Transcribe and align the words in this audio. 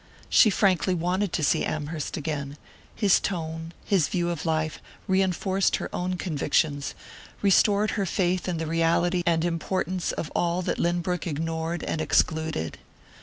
She 0.29 0.49
frankly 0.49 0.95
wanted 0.95 1.31
to 1.33 1.43
see 1.43 1.63
Amherst 1.63 2.17
again 2.17 2.57
his 2.95 3.19
tone, 3.19 3.71
his 3.85 4.07
view 4.07 4.31
of 4.31 4.47
life, 4.47 4.79
reinforced 5.07 5.75
her 5.75 5.93
own 5.95 6.15
convictions, 6.17 6.95
restored 7.43 7.91
her 7.91 8.07
faith 8.07 8.47
in 8.47 8.57
the 8.57 8.65
reality 8.65 9.21
and 9.27 9.45
importance 9.45 10.11
of 10.11 10.31
all 10.35 10.63
that 10.63 10.79
Lynbrook 10.79 11.27
ignored 11.27 11.83
and 11.83 12.01
excluded. 12.01 12.79